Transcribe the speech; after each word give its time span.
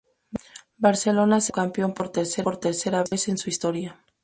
Barcelona 0.77 1.41
se 1.41 1.51
coronó 1.51 1.73
campeón 1.93 1.93
por 1.93 2.57
tercera 2.59 3.03
vez 3.07 3.27
en 3.27 3.37
su 3.37 3.51
historia. 3.51 3.99